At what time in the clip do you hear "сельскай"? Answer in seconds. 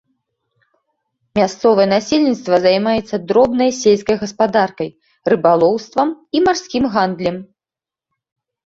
3.81-4.15